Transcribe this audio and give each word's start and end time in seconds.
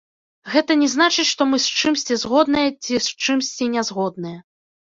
Гэта 0.53 0.77
не 0.83 0.87
значыць, 0.93 1.25
што 1.33 1.47
мы 1.51 1.59
з 1.65 1.77
чымсьці 1.81 2.19
згодныя 2.23 2.67
ці 2.89 2.93
з 3.09 3.29
чымсьці 3.29 3.71
нязгодныя. 3.75 4.39